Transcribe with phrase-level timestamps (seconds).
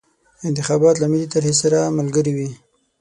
[0.49, 2.49] انتخابات له ملي طرحې سره ملګري وي.